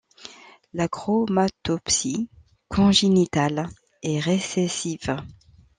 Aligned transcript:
L'achromatopsie 0.73 2.27
congénitale 2.69 3.69
est 4.01 4.17
récessive. 4.19 5.15